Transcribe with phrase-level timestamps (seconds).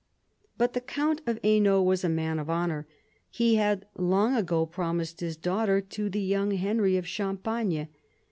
[0.57, 2.87] But the count of Hainault was a man of honour.
[3.29, 7.87] He had long ago promised his daughter to the young Henry of Champagne.